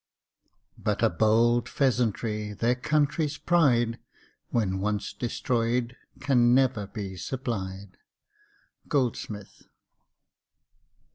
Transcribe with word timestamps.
But 0.79 1.03
a 1.03 1.11
bold 1.11 1.69
pheasantry, 1.69 2.53
their 2.53 2.73
country's 2.73 3.37
pride 3.37 3.99
When 4.49 4.79
once 4.79 5.13
destroyed 5.13 5.95
can 6.19 6.55
never 6.55 6.87
be 6.87 7.15
supplied. 7.17 7.97
GOLDSMITH. 8.87 9.65